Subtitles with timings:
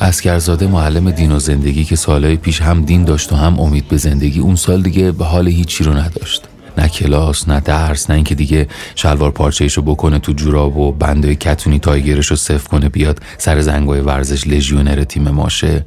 [0.00, 3.96] اسکرزاده معلم دین و زندگی که سالهای پیش هم دین داشت و هم امید به
[3.96, 6.42] زندگی اون سال دیگه به حال هیچی رو نداشت.
[6.78, 11.78] نه کلاس نه درس نه اینکه دیگه شلوار پارچهش بکنه تو جوراب و بنده کتونی
[11.78, 15.84] تایگرش رو صف کنه بیاد سر زنگای ورزش لژیونر تیم ماشه.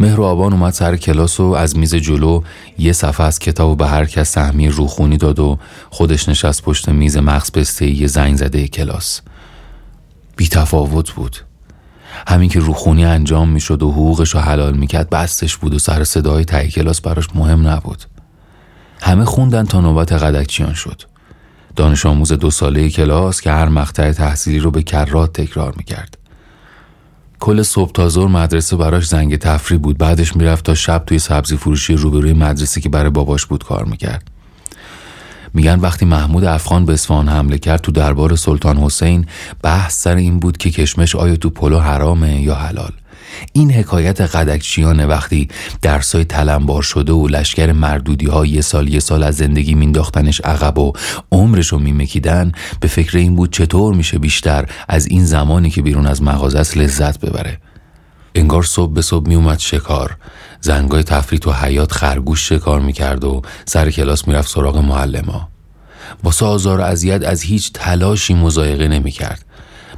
[0.00, 2.42] مهر و آبان اومد سر کلاس و از میز جلو
[2.78, 5.58] یه صفحه از کتاب به هر کس سهمی روخونی داد و
[5.90, 9.20] خودش نشست پشت میز مغز پسته یه زنگ زده کلاس.
[10.40, 11.36] بی تفاوت بود.
[12.28, 16.44] همین که روخونی انجام می‌شد و حقوقش رو حلال می‌کرد بستش بود و سر صدای
[16.44, 18.04] تای کلاس براش مهم نبود.
[19.02, 21.02] همه خوندن تا نوبت قدکچیان شد.
[21.76, 26.18] دانش آموز دو ساله کلاس که هر مقطع تحصیلی رو به کرات تکرار می‌کرد.
[27.40, 31.56] کل صبح تا ظهر مدرسه براش زنگ تفری بود بعدش می‌رفت تا شب توی سبزی
[31.56, 34.30] فروشی روبروی مدرسه که برای باباش بود کار می‌کرد.
[35.54, 39.26] میگن وقتی محمود افغان به اصفهان حمله کرد تو دربار سلطان حسین
[39.62, 42.92] بحث سر این بود که کشمش آیا تو پلو حرامه یا حلال.
[43.52, 45.48] این حکایت قدکچیانه وقتی
[45.82, 50.78] درسای تلمبار شده و لشکر مردودی ها یه سال یه سال از زندگی مینداختنش عقب
[50.78, 50.92] و
[51.32, 56.06] عمرش رو میمکیدن به فکر این بود چطور میشه بیشتر از این زمانی که بیرون
[56.06, 57.58] از مغازه لذت ببره.
[58.34, 60.16] انگار صبح به صبح میومد شکار.
[60.60, 65.48] زنگای تفریط و حیات خرگوش شکار می‌کرد و سر کلاس می‌رفت سراغ معلما.
[66.22, 69.44] با آزار و اذیت از هیچ تلاشی مزایقه نمی‌کرد.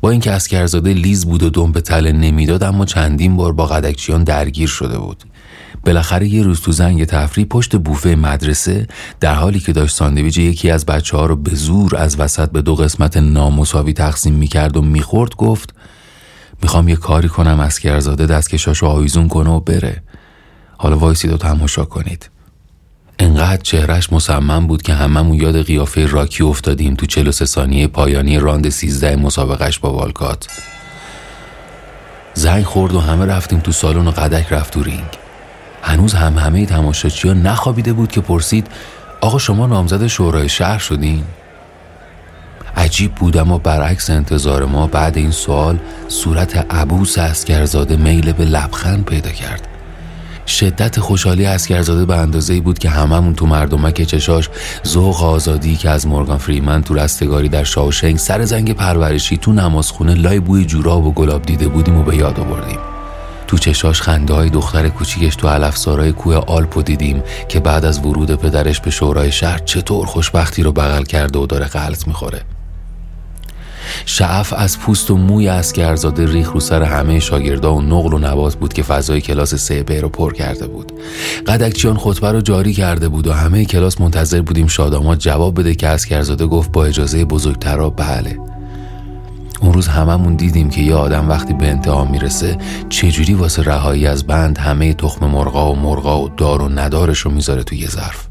[0.00, 4.24] با اینکه اسکرزاده لیز بود و دم به تله نمی‌داد اما چندین بار با قدکچیان
[4.24, 5.24] درگیر شده بود.
[5.84, 8.86] بالاخره یه روز تو زنگ تفریح پشت بوفه مدرسه
[9.20, 12.62] در حالی که داشت ساندویج یکی از بچه ها رو به زور از وسط به
[12.62, 15.74] دو قسمت نامساوی تقسیم می‌کرد و می‌خورد گفت
[16.62, 20.02] می‌خوام یه کاری کنم عسگرزاده دستکشاشو آویزون کنه و بره.
[20.76, 22.30] حالا وایسید و تماشا کنید.
[23.18, 28.68] انقدر چهرش مصمم بود که هممون یاد قیافه راکی افتادیم تو 43 ثانیه پایانی راند
[28.68, 30.46] 13 مسابقش با والکات.
[32.34, 35.08] زنگ خورد و همه رفتیم تو سالن و قدک رفت تو رینگ.
[35.82, 38.66] هنوز هم همه تماشاچی ها نخوابیده بود که پرسید
[39.20, 41.24] آقا شما نامزد شورای شهر شدین؟
[42.76, 49.04] عجیب بود اما برعکس انتظار ما بعد این سوال صورت عبوس اسکرزاده میل به لبخند
[49.04, 49.66] پیدا کرد.
[50.46, 54.48] شدت خوشحالی اسکرزاده به اندازه بود که هممون تو مردمک چشاش
[54.86, 60.14] ذوق آزادی که از مورگان فریمن تو رستگاری در شاوشنگ سر زنگ پرورشی تو نمازخونه
[60.14, 62.78] لای بوی جوراب و گلاب دیده بودیم و به یاد آوردیم.
[63.46, 68.34] تو چشاش خنده های دختر کوچیکش تو علفسارای کوه آلپو دیدیم که بعد از ورود
[68.34, 72.40] پدرش به شورای شهر چطور خوشبختی رو بغل کرده و داره غلط می‌خوره.
[74.06, 78.54] شعف از پوست و موی اسکرزاده ریخ رو سر همه شاگردا و نقل و نبات
[78.54, 80.92] بود که فضای کلاس سه رو پر کرده بود.
[81.46, 85.88] قدکچیان خطبه رو جاری کرده بود و همه کلاس منتظر بودیم شادامات جواب بده که
[85.88, 88.38] اسکرزاده گفت با اجازه بزرگترا بله.
[89.60, 92.58] اون روز هممون دیدیم که یه آدم وقتی به انتها می‌رسه
[92.88, 97.30] چجوری واسه رهایی از بند همه تخم مرغا و مرغا و دار و ندارش رو
[97.30, 98.29] می‌ذاره توی یه ظرف.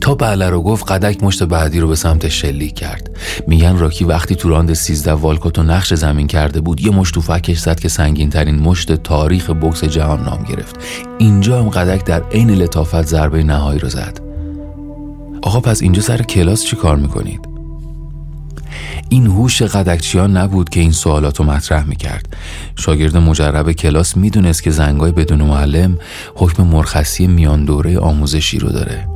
[0.00, 3.10] تا بله رو گفت قدک مشت بعدی رو به سمت شلیک کرد.
[3.46, 7.58] میگن راکی وقتی تو راند سیزده والکوت و نقش زمین کرده بود یه مشت فکش
[7.58, 10.76] زد که سنگین ترین مشت تاریخ بکس جهان نام گرفت.
[11.18, 14.20] اینجا هم قدک در عین لطافت ضربه نهایی رو زد.
[15.42, 17.40] آقا پس اینجا سر کلاس چی کار می‌کنید؟
[19.08, 22.36] این هوش قدکچیان نبود که این سوالات رو مطرح می‌کرد.
[22.76, 25.98] شاگرد مجرب کلاس می‌دونست که زنگای بدون معلم
[26.34, 29.13] حکم مرخصی میان دوره آموزشی رو داره.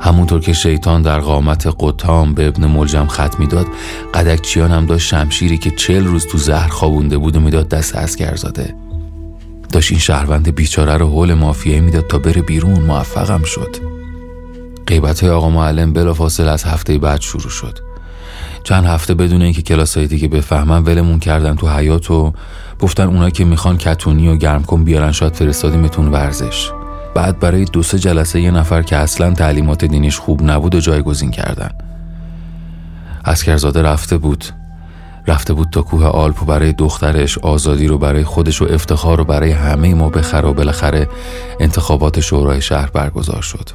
[0.00, 3.66] همونطور که شیطان در قامت قطام به ابن ملجم خط می‌داد
[4.14, 8.74] قدکچیان هم داشت شمشیری که چل روز تو زهر خوابونده بود و می‌داد دست اسکرزاده
[9.72, 13.76] داشت این شهروند بیچاره رو حول مافیایی می‌داد تا بره بیرون موفقم شد.
[14.86, 17.78] قیبت های آقا معلم بلافاصله از هفته بعد شروع شد.
[18.64, 22.32] چند هفته بدون اینکه کلاسای دیگه بفهمن ولمون کردن تو حیات و
[22.80, 26.70] گفتن اونا که می‌خوان کتونی و گرم کن بیارن شاید فرستادیمتون ورزش.
[27.14, 31.30] بعد برای دو سه جلسه یه نفر که اصلا تعلیمات دینیش خوب نبود و جایگزین
[31.30, 31.70] کردن.
[33.24, 34.44] اسکرزاده رفته بود.
[35.26, 39.24] رفته بود تا کوه آلپ و برای دخترش آزادی رو برای خودش و افتخار رو
[39.24, 41.08] برای همه ما بخره و بالاخره
[41.60, 43.68] انتخابات شورای شهر برگزار شد.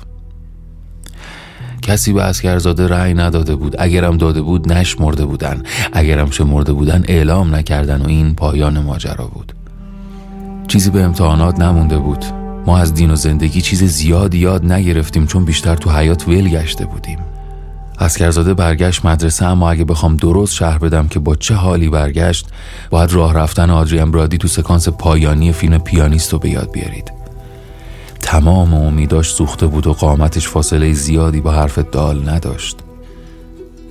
[1.81, 3.75] کسی به اسکرزاده رأی نداده بود.
[3.79, 5.63] اگرم داده بود نشمرده بودن.
[5.93, 9.53] اگرم شمرده بودن اعلام نکردن و این پایان ماجرا بود.
[10.67, 12.25] چیزی به امتحانات نمونده بود.
[12.67, 16.85] ما از دین و زندگی چیز زیادی یاد نگرفتیم چون بیشتر تو حیات ویل گشته
[16.85, 17.19] بودیم.
[17.99, 22.47] اسکرزاده برگشت مدرسه اما اگه بخوام درست شهر بدم که با چه حالی برگشت
[22.89, 27.11] باید راه رفتن آدری امبرادی تو سکانس پایانی فیلم پیانیست رو به یاد بیارید.
[28.19, 32.77] تمام امیداش سوخته بود و قامتش فاصله زیادی با حرف دال نداشت.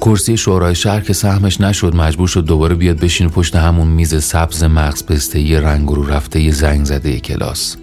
[0.01, 4.65] کرسی شورای شهر که سهمش نشد مجبور شد دوباره بیاد بشین پشت همون میز سبز
[4.65, 7.77] مغز پسته رنگ رو رفته زنگ زده کلاس.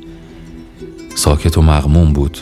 [1.15, 2.37] ساکت و مغموم بود.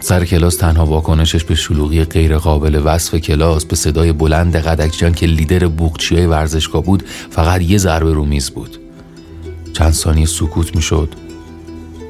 [0.00, 5.26] سر کلاس تنها واکنشش به شلوغی غیر قابل وصف کلاس به صدای بلند قدکجان که
[5.26, 8.76] لیدر بوقچیای ورزشگاه بود فقط یه ضربه رو میز بود.
[9.72, 11.08] چند ثانیه سکوت می‌شد.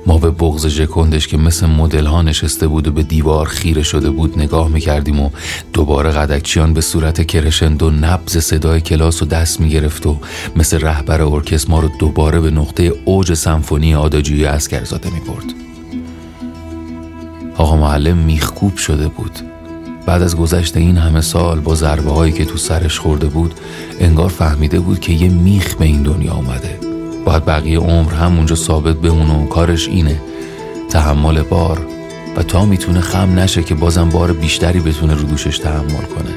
[0.07, 4.11] ما به بغز جکندش که مثل مدل ها نشسته بود و به دیوار خیره شده
[4.11, 5.31] بود نگاه می‌کردیم و
[5.73, 10.19] دوباره قدکچیان به صورت کرشند و نبز صدای کلاس و دست می‌گرفت و
[10.57, 15.64] مثل رهبر ارکست ما رو دوباره به نقطه اوج سمفونی آداجوی اسکرزاده می‌برد.
[17.57, 19.39] آقا معلم میخکوب شده بود.
[20.07, 23.55] بعد از گذشت این همه سال با ضربه هایی که تو سرش خورده بود
[24.01, 26.79] انگار فهمیده بود که یه میخ به این دنیا آمده
[27.25, 30.21] باید بقیه عمر همونجا ثابت بمونه و کارش اینه.
[30.91, 31.87] تحمل بار.
[32.37, 36.35] و تا می‌تونه خم نشه که بازم بار بیشتری بتونه رو دوشش تحمل کنه.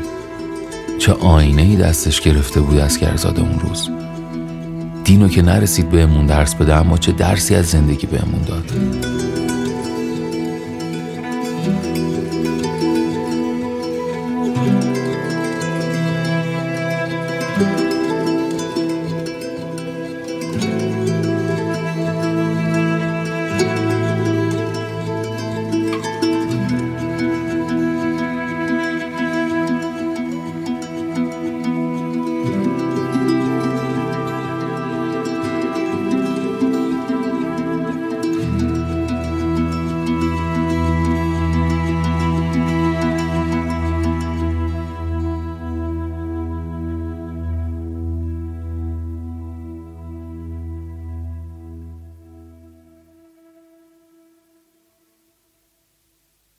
[0.99, 3.89] چه آینه ای دستش گرفته بود از گرزاده اون روز.
[5.03, 8.71] دینو که نرسید بهمون درس بده اما چه درسی از زندگی بهمون داد.